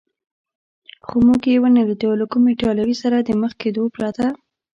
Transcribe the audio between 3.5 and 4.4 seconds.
کېدو پرته.